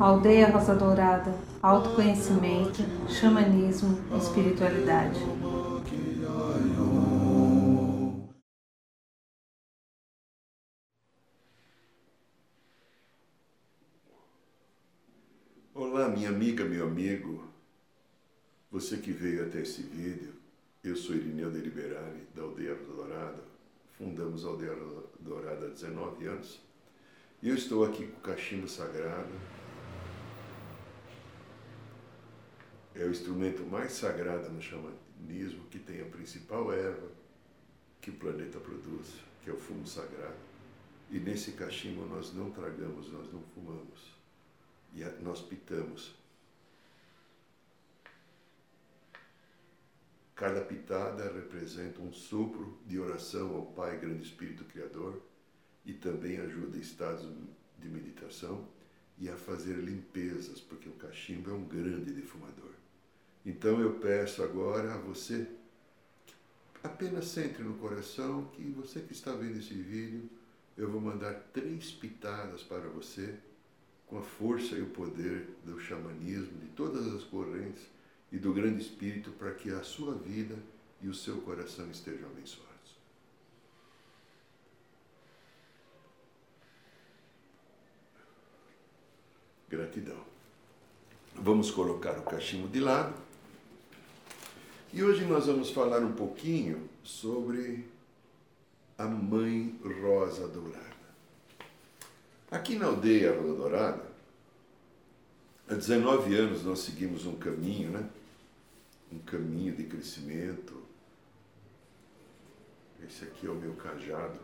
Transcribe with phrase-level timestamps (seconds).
[0.00, 5.20] Aldeia Rosa Dourada, autoconhecimento, xamanismo, espiritualidade.
[15.74, 17.44] Olá, minha amiga, meu amigo,
[18.70, 20.32] você que veio até esse vídeo,
[20.82, 23.53] eu sou Irineu de Liberale, da Aldeia Rosa Dourada,
[23.98, 24.76] fundamos a Aldeia
[25.20, 26.60] Dourada há 19 anos,
[27.42, 29.32] e eu estou aqui com o cachimbo sagrado,
[32.94, 37.08] é o instrumento mais sagrado no xamanismo, que tem a principal erva
[38.00, 40.36] que o planeta produz, que é o fumo sagrado.
[41.10, 44.14] E nesse cachimbo nós não tragamos, nós não fumamos.
[44.94, 46.14] E nós pitamos.
[50.34, 55.22] Cada pitada representa um sopro de oração ao Pai, Grande Espírito Criador,
[55.84, 57.28] e também ajuda estados
[57.78, 58.66] de meditação
[59.16, 62.72] e a fazer limpezas, porque o cachimbo é um grande defumador.
[63.46, 65.46] Então eu peço agora a você
[66.82, 70.28] apenas centre no coração que você que está vendo esse vídeo,
[70.76, 73.34] eu vou mandar três pitadas para você
[74.06, 77.82] com a força e o poder do xamanismo, de todas as correntes
[78.32, 80.56] e do grande espírito para que a sua vida
[81.00, 82.74] e o seu coração estejam abençoados.
[89.68, 90.24] Gratidão.
[91.34, 93.14] Vamos colocar o cachimbo de lado.
[94.92, 97.84] E hoje nós vamos falar um pouquinho sobre
[98.96, 100.94] a Mãe Rosa Dourada.
[102.50, 104.13] Aqui na aldeia Rosa Dourada,
[105.68, 108.08] há 19 anos nós seguimos um caminho, né?
[109.12, 110.82] Um caminho de crescimento.
[113.06, 114.38] Esse aqui é o meu cajado,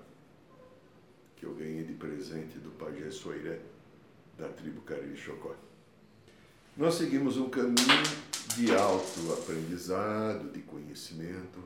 [1.37, 3.61] que eu ganhei de presente do pajé Soiré,
[4.39, 5.55] da tribo Cariri Chocó.
[6.77, 7.77] Nós seguimos um caminho
[8.57, 11.63] de autoaprendizado, de conhecimento.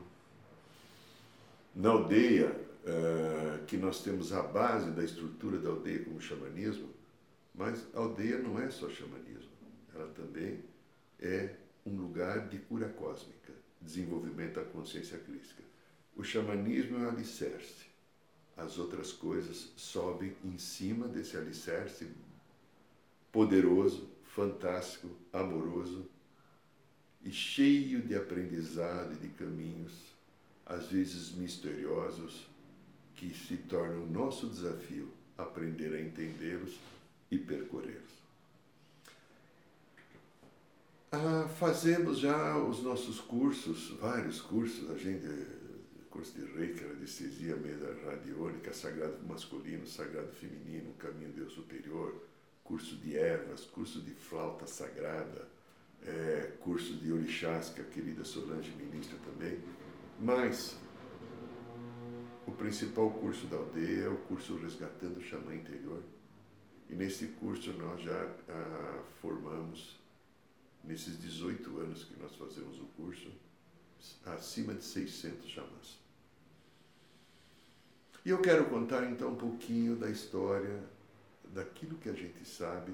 [1.74, 6.88] Na aldeia, uh, que nós temos a base da estrutura da aldeia como xamanismo,
[7.54, 9.43] mas aldeia não é só xamanismo,
[9.94, 10.62] ela também
[11.20, 11.54] é
[11.86, 15.62] um lugar de cura cósmica, desenvolvimento da consciência crística.
[16.16, 17.86] O xamanismo é um alicerce.
[18.56, 22.08] As outras coisas sobem em cima desse alicerce
[23.32, 26.08] poderoso fantástico, amoroso
[27.22, 29.92] e cheio de aprendizado e de caminhos,
[30.66, 32.46] às vezes misteriosos,
[33.14, 36.78] que se tornam nosso desafio aprender a entendê-los
[37.30, 38.23] e percorrê-los.
[41.16, 45.24] Ah, fazemos já os nossos cursos, vários cursos, a gente,
[46.10, 52.20] curso de Reiki, anestesia, mesa radiônica, sagrado masculino, sagrado feminino, caminho Deus superior,
[52.64, 55.46] curso de ervas, curso de flauta sagrada,
[56.04, 59.60] é, curso de orixás, que a querida Solange ministra também.
[60.20, 60.76] Mas
[62.44, 66.02] o principal curso da aldeia é o curso Resgatando o Xamã Interior.
[66.90, 70.02] E nesse curso nós já ah, formamos,
[70.86, 73.30] nesses 18 anos que nós fazemos o curso,
[74.26, 75.98] acima de 600 xamãs.
[78.24, 80.82] E eu quero contar então um pouquinho da história
[81.52, 82.92] daquilo que a gente sabe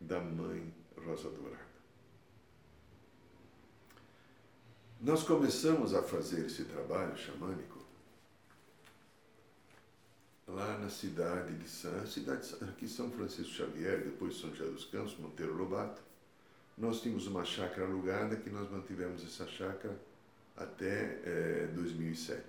[0.00, 1.64] da mãe Rosa Dourada.
[5.00, 7.84] Nós começamos a fazer esse trabalho xamânico
[10.46, 15.16] lá na cidade de São, cidade aqui São Francisco Xavier, depois São José dos Campos,
[15.18, 16.02] Monteiro Lobato.
[16.76, 19.96] Nós tínhamos uma chácara alugada que nós mantivemos essa chácara
[20.56, 22.42] até é, eh, 2007.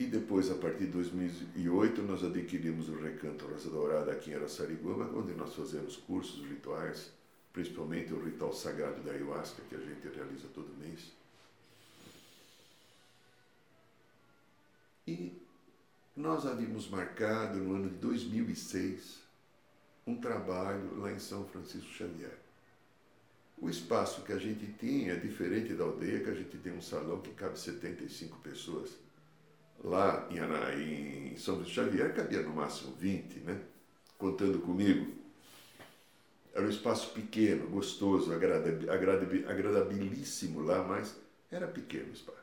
[0.00, 5.08] E depois, a partir de 2008, nós adquirimos o Recanto Rosa Dourada aqui em Araçariguama,
[5.16, 7.12] onde nós fazemos cursos rituais,
[7.52, 11.12] principalmente o ritual sagrado da ayahuasca, que a gente realiza todo mês.
[15.06, 15.40] E
[16.16, 19.21] nós havíamos marcado, no ano de 2006,
[20.06, 22.36] um trabalho lá em São Francisco Xavier.
[23.58, 26.82] O espaço que a gente tinha é diferente da aldeia, que a gente tem um
[26.82, 28.90] salão que cabe 75 pessoas
[29.84, 33.60] lá em, em São Luís Xavier cabia no máximo 20, né?
[34.18, 35.12] contando comigo.
[36.54, 41.16] Era um espaço pequeno, gostoso, agradabilíssimo lá, mas
[41.50, 42.42] era pequeno o espaço.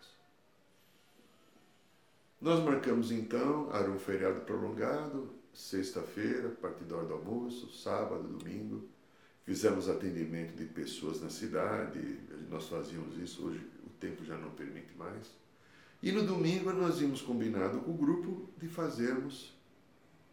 [2.42, 8.24] Nós marcamos então, era um feriado prolongado, sexta-feira, a partir da hora do almoço, sábado,
[8.24, 8.88] domingo.
[9.44, 12.20] Fizemos atendimento de pessoas na cidade,
[12.50, 15.28] nós fazíamos isso, hoje o tempo já não permite mais
[16.04, 19.58] E no domingo nós tínhamos combinado com o grupo de fazermos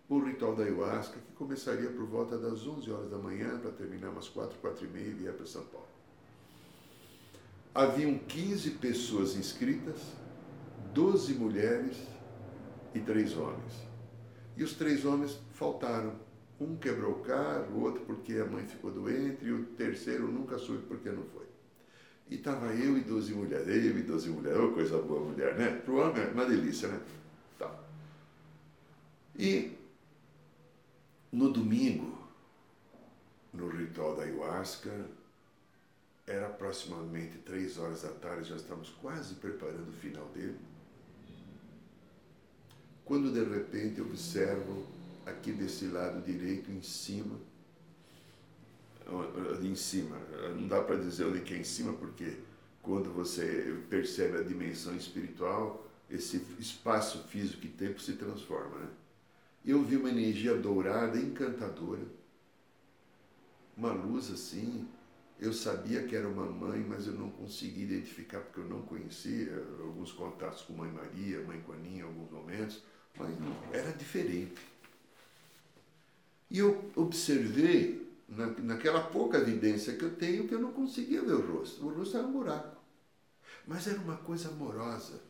[0.08, 4.10] o ritual da ayahuasca, que começaria por volta das 11 horas da manhã, para terminar
[4.10, 5.88] umas 4, 4 e meia e vier para São Paulo.
[7.74, 10.00] Haviam 15 pessoas inscritas,
[10.94, 11.96] 12 mulheres
[12.94, 13.86] e três homens.
[14.56, 16.14] E os três homens faltaram.
[16.58, 20.56] Um quebrou o carro, o outro porque a mãe ficou doente, e o terceiro nunca
[20.56, 21.44] soube porque não foi.
[22.30, 25.76] E estava eu e 12 mulheres, eu e 12 mulheres, oh, coisa boa mulher, né?
[25.84, 27.00] Para o homem é uma delícia, né?
[27.58, 27.78] Tá.
[29.38, 29.76] E
[31.30, 32.16] no domingo,
[33.52, 34.90] no ritual da ayahuasca,
[36.26, 40.56] era aproximadamente três horas da tarde, já estamos quase preparando o final dele.
[43.06, 44.84] Quando de repente observo
[45.24, 47.38] aqui desse lado direito em cima,
[49.62, 50.18] em cima,
[50.56, 52.36] não dá para dizer onde que é em cima, porque
[52.82, 58.76] quando você percebe a dimensão espiritual, esse espaço físico e tempo se transforma.
[58.76, 58.88] Né?
[59.64, 62.02] Eu vi uma energia dourada, encantadora,
[63.76, 64.88] uma luz assim,
[65.38, 69.64] eu sabia que era uma mãe, mas eu não conseguia identificar porque eu não conhecia
[69.80, 72.82] alguns contatos com Mãe Maria, Mãe Coaninha em alguns momentos,
[73.18, 74.60] mas não, era diferente.
[76.50, 81.34] E eu observei, na, naquela pouca evidência que eu tenho, que eu não conseguia ver
[81.34, 81.84] o rosto.
[81.84, 82.76] O rosto era um buraco.
[83.66, 85.20] Mas era uma coisa amorosa.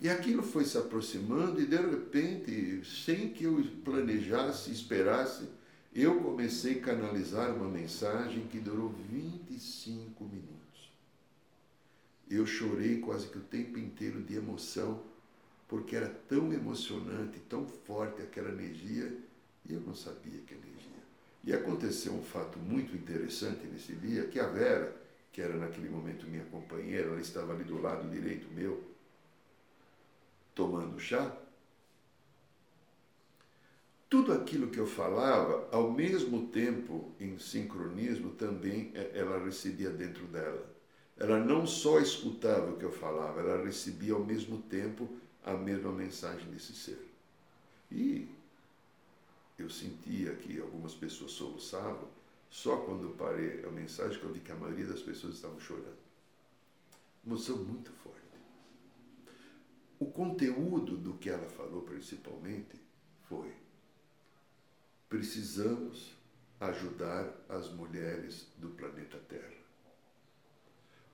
[0.00, 5.48] E aquilo foi se aproximando e de repente, sem que eu planejasse, esperasse,
[5.94, 10.92] eu comecei a canalizar uma mensagem que durou 25 minutos.
[12.28, 15.02] Eu chorei quase que o tempo inteiro de emoção,
[15.74, 19.12] porque era tão emocionante, tão forte aquela energia,
[19.68, 21.02] e eu não sabia que energia.
[21.42, 24.94] E aconteceu um fato muito interessante nesse dia, que a Vera,
[25.32, 28.84] que era naquele momento minha companheira, ela estava ali do lado direito meu,
[30.54, 31.36] tomando chá,
[34.08, 40.24] tudo aquilo que eu falava, ao mesmo tempo, em sincronismo, também é, ela recebia dentro
[40.28, 40.72] dela.
[41.16, 45.08] Ela não só escutava o que eu falava, ela recebia ao mesmo tempo
[45.44, 47.08] a mesma mensagem desse ser.
[47.90, 48.28] E
[49.58, 52.08] eu sentia que algumas pessoas soluçavam,
[52.50, 56.04] só quando parei a mensagem que eu vi que a maioria das pessoas estavam chorando.
[57.24, 58.18] Emoção muito forte.
[59.98, 62.80] O conteúdo do que ela falou, principalmente,
[63.28, 63.52] foi
[65.08, 66.12] precisamos
[66.58, 69.63] ajudar as mulheres do planeta Terra.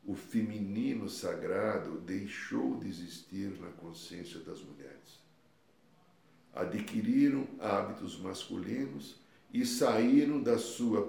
[0.05, 5.20] O feminino sagrado deixou de existir na consciência das mulheres.
[6.52, 9.17] Adquiriram hábitos masculinos
[9.52, 11.02] e saíram da sua,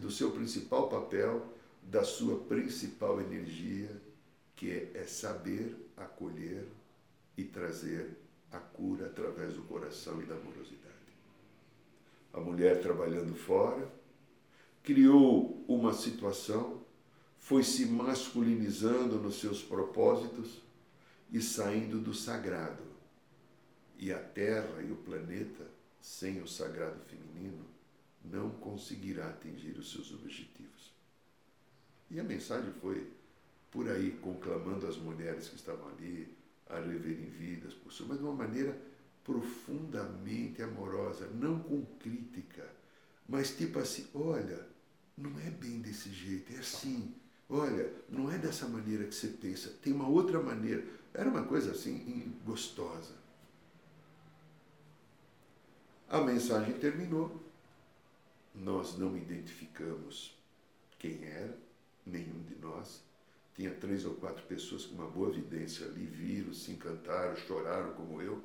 [0.00, 3.90] do seu principal papel, da sua principal energia,
[4.56, 6.66] que é, é saber acolher
[7.36, 8.16] e trazer
[8.50, 10.80] a cura através do coração e da amorosidade
[12.32, 13.88] a mulher trabalhando fora,
[14.82, 16.80] criou uma situação,
[17.40, 20.62] foi se masculinizando nos seus propósitos
[21.32, 22.84] e saindo do sagrado.
[23.98, 25.66] E a Terra e o planeta,
[26.00, 27.64] sem o sagrado feminino,
[28.24, 30.92] não conseguirá atingir os seus objetivos.
[32.10, 33.10] E a mensagem foi
[33.70, 36.32] por aí, conclamando as mulheres que estavam ali
[36.68, 38.76] a reverem vidas, por mas de uma maneira
[39.24, 42.68] profundamente amorosa, não com crítica,
[43.28, 44.66] mas tipo assim, olha,
[45.16, 47.14] não é bem desse jeito, é assim.
[47.50, 50.84] Olha, não é dessa maneira que você pensa, tem uma outra maneira.
[51.12, 53.14] Era uma coisa assim gostosa.
[56.08, 57.40] A mensagem terminou.
[58.54, 60.36] Nós não identificamos
[60.98, 61.56] quem era,
[62.06, 63.02] nenhum de nós.
[63.54, 68.22] Tinha três ou quatro pessoas com uma boa evidência ali, viram, se encantaram, choraram como
[68.22, 68.42] eu.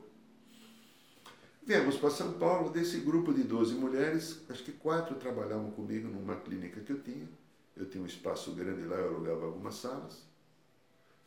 [1.63, 6.35] Viemos para São Paulo, desse grupo de 12 mulheres, acho que quatro trabalhavam comigo numa
[6.35, 7.27] clínica que eu tinha.
[7.75, 10.23] Eu tinha um espaço grande lá, eu alugava algumas salas.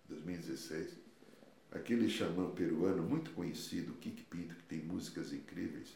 [0.10, 0.90] 2016,
[1.72, 5.96] aquele xamã peruano muito conhecido, Kik Pinto, que tem músicas incríveis,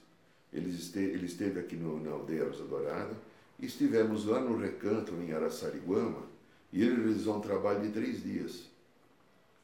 [0.54, 3.18] ele esteve, ele esteve aqui no, na aldeia Rosa Dourada,
[3.60, 6.26] e estivemos lá no recanto, em Araçariguama,
[6.72, 8.70] e ele realizou um trabalho de três dias.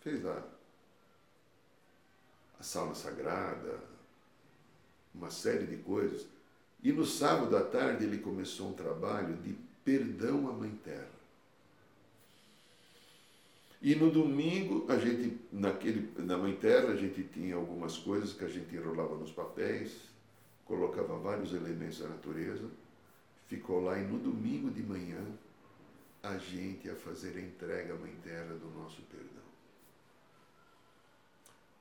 [0.02, 0.46] Fez lá
[2.60, 3.95] a sauna sagrada,
[5.18, 6.26] uma série de coisas.
[6.84, 11.16] E no sábado à tarde ele começou um trabalho de perdão à Mãe Terra.
[13.82, 18.44] E no domingo, a gente, naquele, na Mãe Terra, a gente tinha algumas coisas que
[18.44, 19.92] a gente enrolava nos papéis,
[20.66, 22.68] colocava vários elementos da natureza,
[23.48, 25.24] ficou lá e no domingo de manhã
[26.24, 29.45] a gente ia fazer a entrega à Mãe Terra do nosso perdão.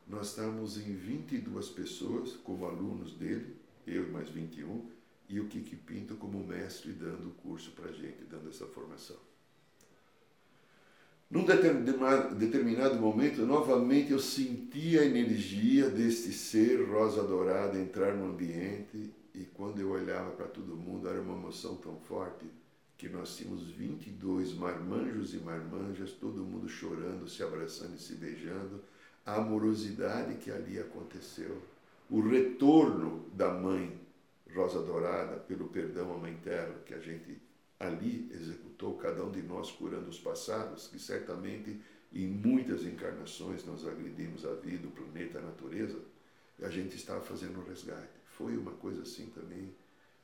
[0.07, 3.57] Nós estamos em 22 pessoas como alunos dele,
[3.87, 4.87] eu mais 21,
[5.29, 9.17] e o Kiki Pinto como mestre dando o curso para a gente, dando essa formação.
[11.31, 19.13] Num determinado momento, novamente eu senti a energia deste ser rosa dourada entrar no ambiente
[19.35, 22.45] e quando eu olhava para todo mundo era uma emoção tão forte
[22.97, 28.81] que nós tínhamos 22 marmanjos e marmanjas, todo mundo chorando, se abraçando e se beijando,
[29.25, 31.63] a amorosidade que ali aconteceu,
[32.11, 33.99] o retorno da mãe
[34.55, 37.41] Rosa Dourada pelo perdão à Mãe Terra que a gente
[37.81, 41.81] ali executou, cada um de nós curando os passados, que certamente
[42.13, 45.99] em muitas encarnações nós agredimos a vida, o planeta, a natureza,
[46.63, 48.15] a gente estava fazendo um resgate.
[48.27, 49.75] Foi uma coisa assim também,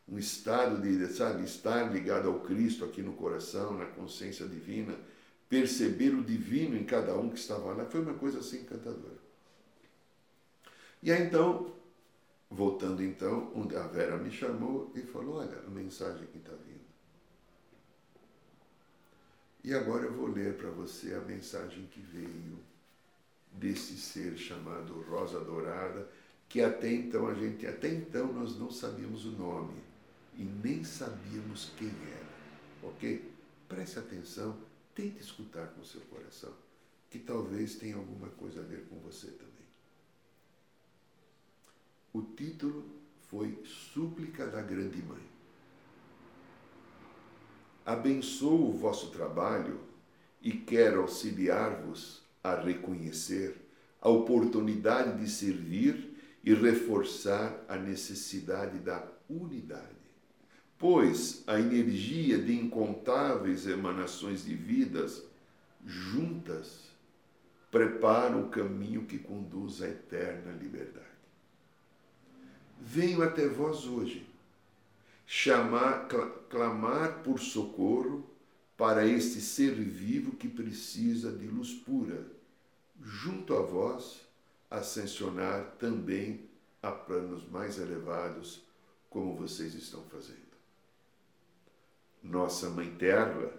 [0.09, 4.97] um estado de, sabe, estar ligado ao Cristo aqui no coração, na consciência divina,
[5.51, 9.19] perceber o divino em cada um que estava lá, foi uma coisa assim encantadora.
[11.03, 11.75] E aí então,
[12.49, 16.81] voltando então, a Vera me chamou e falou, olha, a mensagem que está vindo.
[19.65, 22.59] E agora eu vou ler para você a mensagem que veio
[23.53, 26.09] desse ser chamado Rosa Dourada,
[26.49, 29.83] que até então a gente, até então nós não sabíamos o nome
[30.39, 32.89] e nem sabíamos quem era.
[32.89, 33.29] OK?
[33.69, 34.70] Preste atenção
[35.01, 36.53] Tente escutar com o seu coração,
[37.09, 39.67] que talvez tenha alguma coisa a ver com você também.
[42.13, 42.85] O título
[43.23, 45.23] foi Súplica da Grande Mãe.
[47.87, 49.81] Abençoo o vosso trabalho
[50.43, 53.57] e quero auxiliar-vos a reconhecer
[54.03, 56.15] a oportunidade de servir
[56.45, 60.00] e reforçar a necessidade da unidade
[60.81, 65.23] pois a energia de incontáveis emanações de vidas
[65.85, 66.89] juntas
[67.71, 71.07] prepara o caminho que conduz à eterna liberdade.
[72.81, 74.27] Venho até vós hoje
[75.27, 76.09] chamar,
[76.49, 78.27] clamar por socorro
[78.75, 82.27] para este ser vivo que precisa de luz pura,
[83.03, 84.23] junto a vós,
[84.71, 86.49] ascensionar também
[86.83, 88.63] a planos mais elevados,
[89.11, 90.50] como vocês estão fazendo
[92.23, 93.53] nossa Mãe Terra,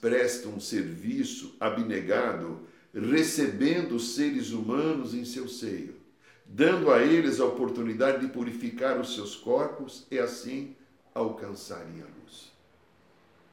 [0.00, 2.60] presta um serviço abnegado,
[2.92, 5.96] recebendo os seres humanos em seu seio,
[6.44, 10.76] dando a eles a oportunidade de purificar os seus corpos e assim
[11.14, 12.52] alcançarem a luz.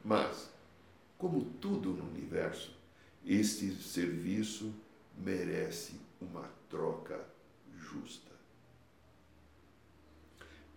[0.04, 0.50] Mas,
[1.16, 2.76] como tudo no universo,
[3.24, 4.72] este serviço
[5.16, 7.20] merece uma troca
[7.76, 8.32] justa.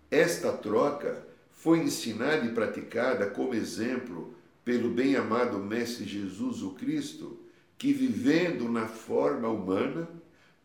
[0.10, 1.31] Esta troca
[1.62, 4.34] foi ensinada e praticada como exemplo
[4.66, 7.40] pelo bem-amado Mestre Jesus o Cristo,
[7.78, 10.10] que vivendo na forma humana,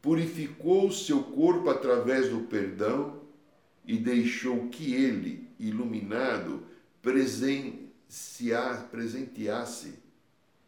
[0.01, 3.21] purificou seu corpo através do perdão
[3.85, 6.63] e deixou que ele, iluminado,
[8.91, 9.99] presenteasse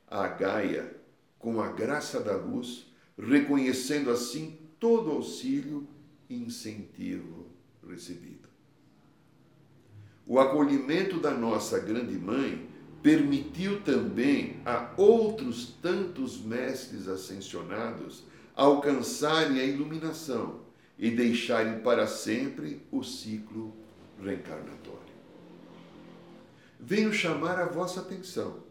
[0.07, 0.95] a Gaia
[1.39, 2.87] com a graça da luz,
[3.19, 5.89] reconhecendo assim todo auxílio
[6.29, 7.47] e incentivo
[7.89, 8.48] recebido.
[10.29, 12.69] O acolhimento da nossa grande mãe
[13.03, 20.61] permitiu também a outros tantos mestres ascensionados alcançarem a iluminação
[20.99, 23.75] e deixarem para sempre o ciclo
[24.23, 24.99] reencarnatório.
[26.79, 28.65] Venho chamar a vossa atenção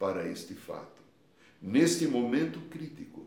[0.00, 1.00] para este fato,
[1.62, 3.24] neste momento crítico.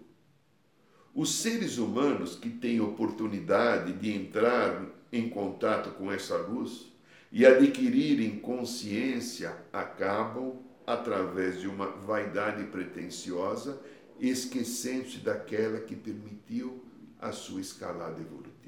[1.15, 6.89] Os seres humanos que têm oportunidade de entrar em contato com essa luz
[7.31, 13.79] e adquirirem consciência acabam através de uma vaidade pretensiosa,
[14.19, 16.83] esquecendo-se daquela que permitiu
[17.19, 18.59] a sua escalada evolutiva.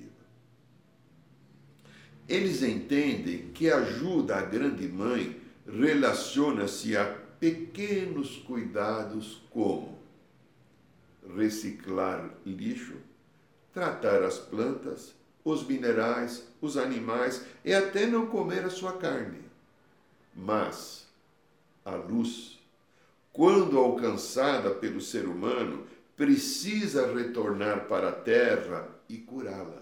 [2.29, 7.05] Eles entendem que a ajuda à grande mãe relaciona-se a
[7.39, 9.99] pequenos cuidados como
[11.35, 12.97] reciclar lixo,
[13.73, 19.39] tratar as plantas, os minerais, os animais e até não comer a sua carne.
[20.35, 21.07] Mas
[21.83, 22.59] a luz,
[23.33, 29.81] quando alcançada pelo ser humano, precisa retornar para a terra e curá-la.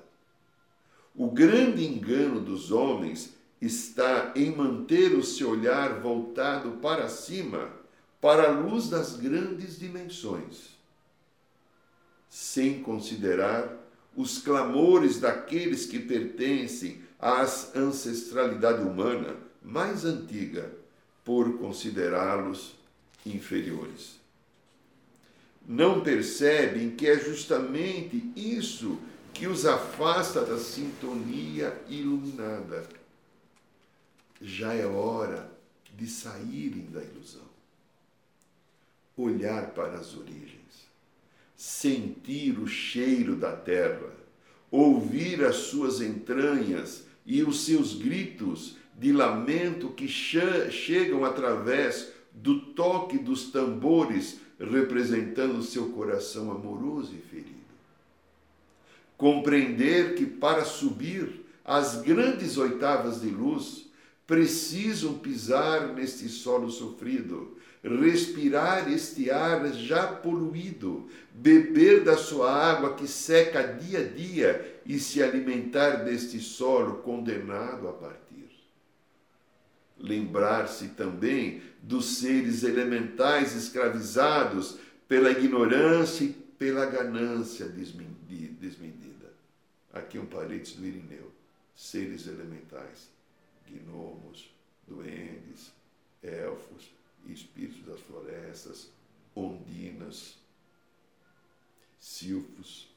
[1.16, 7.74] O grande engano dos homens está em manter o seu olhar voltado para cima,
[8.22, 10.78] para a luz das grandes dimensões,
[12.30, 13.79] sem considerar
[14.20, 17.42] os clamores daqueles que pertencem à
[17.74, 20.70] ancestralidade humana mais antiga,
[21.24, 22.76] por considerá-los
[23.26, 24.20] inferiores.
[25.66, 29.00] Não percebem que é justamente isso
[29.34, 32.90] que os afasta da sintonia iluminada.
[34.42, 35.50] Já é hora
[35.96, 37.48] de saírem da ilusão.
[39.16, 40.89] Olhar para as origens,
[41.60, 44.14] sentir o cheiro da terra,
[44.72, 53.18] ouvir as suas entranhas e os seus gritos de lamento que chegam através do toque
[53.18, 57.50] dos tambores representando seu coração amoroso e ferido.
[59.18, 63.89] Compreender que para subir as grandes oitavas de luz,
[64.30, 73.08] precisam pisar neste solo sofrido, respirar este ar já poluído, beber da sua água que
[73.08, 78.52] seca dia a dia e se alimentar deste solo condenado a partir.
[79.98, 84.78] Lembrar-se também dos seres elementais escravizados
[85.08, 89.34] pela ignorância e pela ganância desmedida.
[89.92, 91.32] Aqui um parênteses do Irineu.
[91.76, 93.10] Seres elementais,
[93.70, 94.50] gnomos,
[94.88, 95.72] duendes,
[96.22, 96.90] elfos,
[97.28, 98.92] espíritos das florestas,
[99.36, 100.38] ondinas,
[102.00, 102.88] silfos.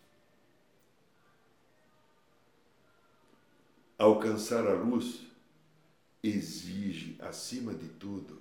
[3.99, 5.21] Alcançar a luz
[6.23, 8.41] exige, acima de tudo,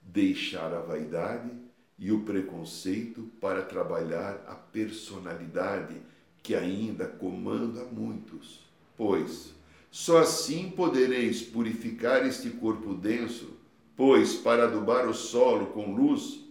[0.00, 1.50] deixar a vaidade
[1.98, 6.00] e o preconceito para trabalhar a personalidade
[6.42, 8.60] que ainda comanda muitos.
[8.96, 9.57] Pois
[9.90, 13.56] só assim podereis purificar este corpo denso,
[13.96, 16.44] pois para adubar o solo com luz,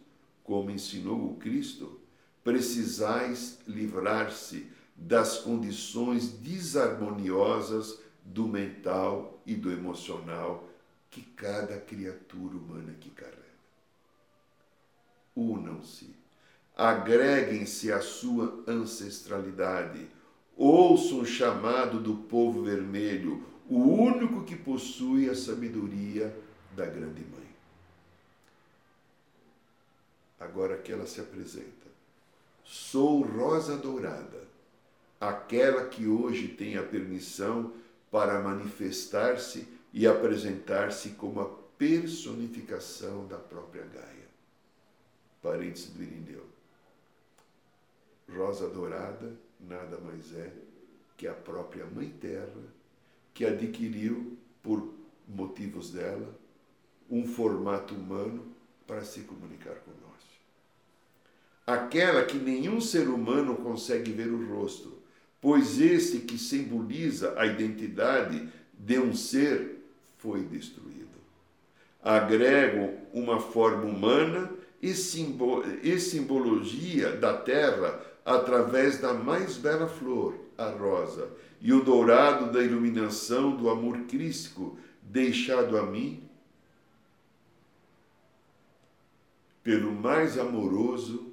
[0.43, 2.00] como ensinou o Cristo,
[2.43, 10.67] precisais livrar-se das condições desarmoniosas do mental e do emocional
[11.10, 13.38] que cada criatura humana que carrega.
[15.36, 16.17] Unam-se
[16.78, 20.08] agreguem-se à sua ancestralidade.
[20.57, 26.35] Ouçam o chamado do povo vermelho, o único que possui a sabedoria
[26.75, 27.47] da grande mãe.
[30.39, 31.87] Agora que ela se apresenta.
[32.63, 34.47] Sou rosa dourada,
[35.21, 37.73] aquela que hoje tem a permissão
[38.09, 44.27] para manifestar-se e apresentar-se como a personificação da própria Gaia.
[45.41, 46.45] Parênteses do Irineu.
[48.35, 50.51] Rosa dourada nada mais é
[51.15, 52.61] que a própria Mãe Terra,
[53.33, 54.93] que adquiriu, por
[55.27, 56.37] motivos dela,
[57.09, 58.45] um formato humano
[58.85, 60.05] para se comunicar conosco.
[61.65, 64.97] Aquela que nenhum ser humano consegue ver o rosto,
[65.41, 69.77] pois esse que simboliza a identidade de um ser
[70.17, 71.07] foi destruído.
[72.01, 74.49] Agregam uma forma humana
[74.81, 82.61] e, simbologia da terra através da mais bela flor, a rosa, e o dourado da
[82.61, 86.21] iluminação do amor crístico deixado a mim
[89.63, 91.31] pelo mais amoroso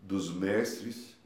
[0.00, 1.16] dos mestres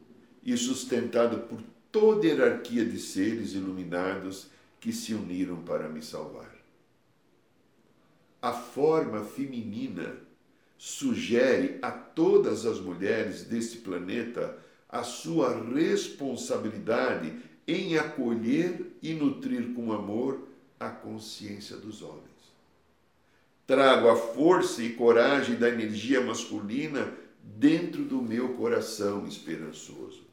[0.42, 4.48] e sustentado por toda a hierarquia de seres iluminados
[4.80, 6.56] que se uniram para me salvar.
[8.40, 10.16] A forma feminina
[10.78, 14.58] sugere a todas as mulheres deste planeta
[14.92, 17.32] a sua responsabilidade
[17.66, 20.46] em acolher e nutrir com amor
[20.78, 22.22] a consciência dos homens.
[23.66, 27.10] Trago a força e coragem da energia masculina
[27.42, 30.24] dentro do meu coração esperançoso.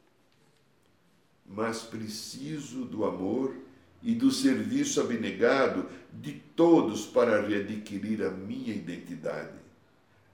[1.46, 3.54] Mas preciso do amor
[4.02, 9.58] e do serviço abnegado de todos para readquirir a minha identidade.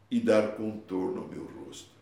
[0.09, 1.96] e dar contorno ao meu rosto.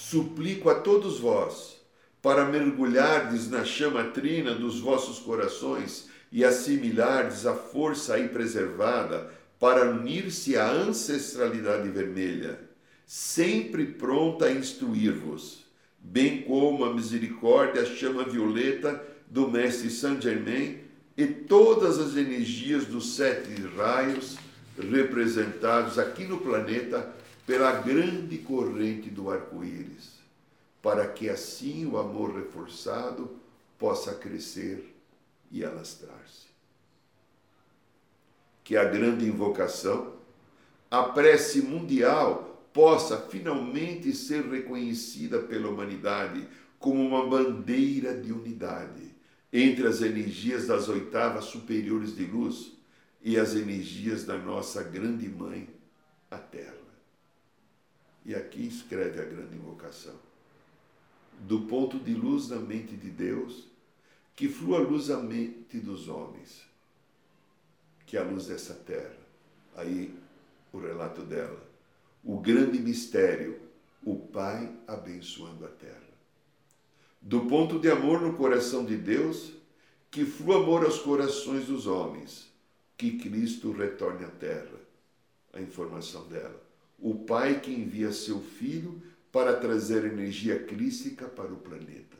[0.00, 1.76] Suplico a todos vós
[2.22, 9.90] para mergulhardes na chama trina dos vossos corações e assimilardes a força aí preservada para
[9.90, 12.60] unir-se à ancestralidade vermelha,
[13.04, 15.66] sempre pronta a instruir-vos,
[15.98, 20.78] bem como a misericórdia, a chama violeta do Mestre Saint Germain
[21.16, 24.38] e todas as energias dos sete raios
[24.78, 27.17] representados aqui no planeta
[27.48, 30.18] pela grande corrente do arco-íris,
[30.82, 33.38] para que assim o amor reforçado
[33.78, 34.94] possa crescer
[35.50, 36.48] e alastrar-se.
[38.62, 40.12] Que a grande invocação,
[40.90, 46.46] a prece mundial, possa finalmente ser reconhecida pela humanidade
[46.78, 49.10] como uma bandeira de unidade
[49.50, 52.72] entre as energias das oitavas superiores de luz
[53.22, 55.66] e as energias da nossa grande mãe,
[56.30, 56.87] a Terra.
[58.28, 60.14] E aqui escreve a grande invocação.
[61.40, 63.66] Do ponto de luz da mente de Deus,
[64.36, 66.62] que flua a luz à mente dos homens,
[68.04, 69.16] que é a luz dessa terra.
[69.74, 70.14] Aí
[70.72, 71.66] o relato dela.
[72.22, 73.58] O grande mistério,
[74.04, 76.08] o Pai abençoando a terra
[77.20, 79.52] do ponto de amor no coração de Deus,
[80.10, 82.50] que flua amor aos corações dos homens,
[82.96, 84.78] que Cristo retorne à terra.
[85.52, 86.67] A informação dela.
[86.98, 92.16] O Pai que envia seu Filho para trazer energia crística para o planeta.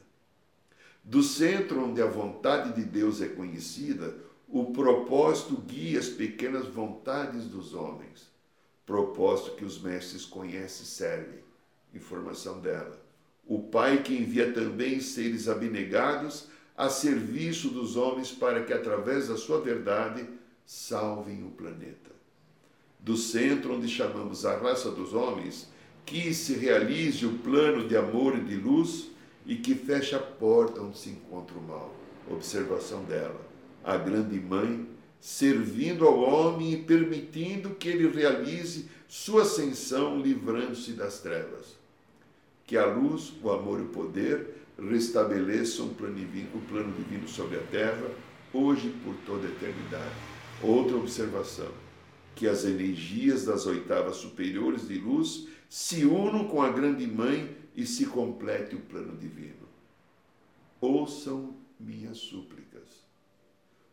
[1.03, 7.45] Do centro onde a vontade de Deus é conhecida, o propósito guia as pequenas vontades
[7.45, 8.31] dos homens.
[8.85, 11.41] Propósito que os mestres conhecem e servem.
[11.95, 13.09] Informação dela
[13.49, 19.39] o Pai que envia também seres abnegados a serviço dos homens para que, através da
[19.39, 20.29] sua verdade,
[20.67, 22.18] salvem o planeta.
[23.09, 25.67] Do centro onde chamamos a raça dos homens,
[26.05, 29.09] que se realize o plano de amor e de luz
[29.47, 31.97] e que feche a porta onde se encontra o mal.
[32.31, 33.41] Observação dela.
[33.83, 34.87] A grande mãe,
[35.19, 41.79] servindo ao homem e permitindo que ele realize sua ascensão, livrando-se das trevas
[42.67, 48.11] que a luz, o amor e o poder restabeleçam o plano divino, sobre a terra,
[48.53, 50.15] hoje e por toda a eternidade.
[50.63, 51.88] Outra observação,
[52.39, 57.85] que as energias das oitavas superiores de luz se unam com a grande mãe e
[57.85, 59.67] se complete o plano divino.
[60.81, 63.05] Ouçam minhas súplicas.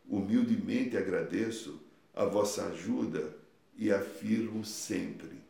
[0.08, 1.80] Humildemente agradeço
[2.14, 3.36] a vossa ajuda
[3.76, 5.40] e afirmo sempre: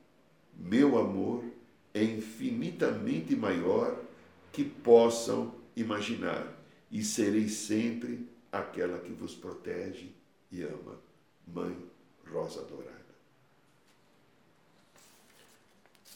[0.58, 1.44] meu amor
[1.92, 4.02] é infinitamente maior
[4.50, 6.50] que possam imaginar,
[6.90, 10.12] e serei sempre aquela que vos protege
[10.50, 10.98] e ama,
[11.46, 11.76] Mãe
[12.30, 12.96] Rosa Dourada.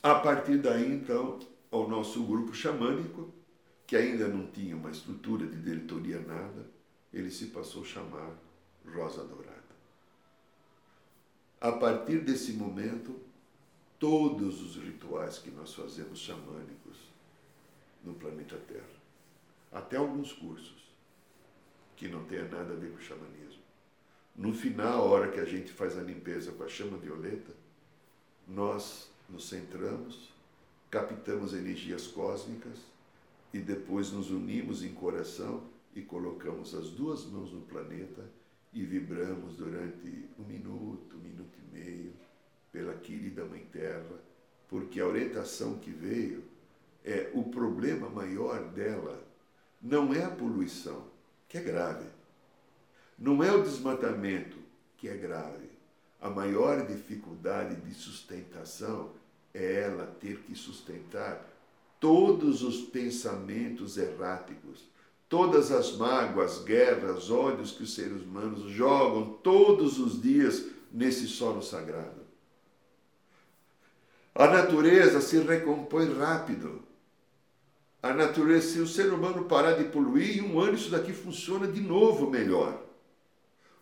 [0.02, 1.38] A partir daí, então,
[1.70, 3.30] o nosso grupo xamânico,
[3.86, 6.66] que ainda não tinha uma estrutura de diretoria nada,
[7.12, 8.34] ele se passou a chamar
[8.86, 9.60] Rosa Dourada.
[11.60, 13.14] A partir desse momento,
[13.98, 16.96] todos os rituais que nós fazemos xamânicos
[18.02, 19.00] no planeta Terra.
[19.70, 20.80] Até alguns cursos
[21.96, 23.59] que não tenha nada a ver com o xamanismo.
[24.36, 27.52] No final, a hora que a gente faz a limpeza com a chama violeta,
[28.46, 30.32] nós nos centramos,
[30.90, 32.78] captamos energias cósmicas
[33.52, 35.62] e depois nos unimos em coração
[35.94, 38.24] e colocamos as duas mãos no planeta
[38.72, 42.12] e vibramos durante um minuto, um minuto e meio,
[42.72, 44.20] pela querida Mãe Terra,
[44.68, 46.44] porque a orientação que veio
[47.04, 49.26] é o problema maior dela
[49.80, 51.08] não é a poluição,
[51.48, 52.06] que é grave,
[53.20, 54.56] não é o desmatamento,
[54.96, 55.68] que é grave.
[56.18, 59.10] A maior dificuldade de sustentação
[59.52, 61.46] é ela ter que sustentar
[61.98, 64.88] todos os pensamentos erráticos,
[65.28, 71.62] todas as mágoas, guerras, ódios que os seres humanos jogam todos os dias nesse solo
[71.62, 72.20] sagrado.
[74.34, 76.82] A natureza se recompõe rápido.
[78.02, 81.66] A natureza, se o ser humano parar de poluir, em um ano isso daqui funciona
[81.66, 82.89] de novo melhor.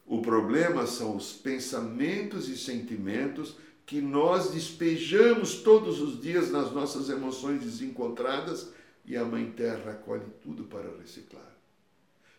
[0.09, 7.11] O problema são os pensamentos e sentimentos que nós despejamos todos os dias nas nossas
[7.11, 8.73] emoções desencontradas
[9.05, 11.55] e a Mãe Terra acolhe tudo para reciclar.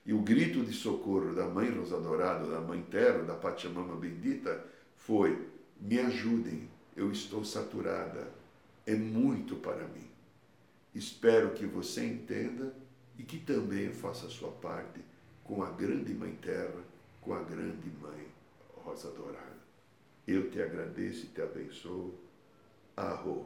[0.04, 4.66] E o grito de socorro da Mãe Rosa Dourada, da Mãe Terra, da Pachamama Bendita,
[4.98, 5.48] foi:
[5.80, 8.32] me ajudem, eu estou saturada,
[8.88, 10.10] é muito para mim.
[10.96, 12.74] Espero que você entenda
[13.16, 15.00] e que também faça a sua parte
[15.44, 16.89] com a grande Mãe Terra,
[17.30, 18.26] com a grande Mãe
[18.84, 19.60] Rosa Dourada.
[20.26, 22.16] Eu te agradeço e te abençoo.
[22.98, 23.46] Arro.